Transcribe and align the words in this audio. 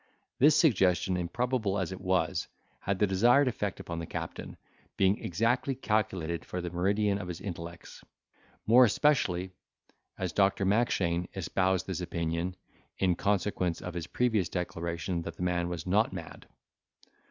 This 0.39 0.55
suggestion, 0.55 1.15
improbable 1.15 1.77
as 1.77 1.91
it 1.91 2.01
was, 2.01 2.47
had 2.79 2.97
the 2.97 3.05
desired 3.05 3.47
effect 3.47 3.79
upon 3.79 3.99
the 3.99 4.07
captain, 4.07 4.57
being 4.97 5.19
exactly 5.23 5.75
calculated 5.75 6.43
for 6.43 6.59
the 6.59 6.71
meridan 6.71 7.19
of 7.19 7.27
his 7.27 7.39
intellects; 7.39 8.03
more 8.65 8.83
especially 8.83 9.51
as 10.17 10.31
Dr. 10.33 10.65
Mackshane 10.65 11.27
espoused 11.35 11.85
this 11.85 12.01
opinion, 12.01 12.55
in 12.97 13.13
consequence 13.13 13.79
of 13.79 13.93
his 13.93 14.07
previous 14.07 14.49
declaration 14.49 15.21
that 15.21 15.37
the 15.37 15.43
man 15.43 15.69
was 15.69 15.85
not 15.85 16.11
mad. 16.11 16.47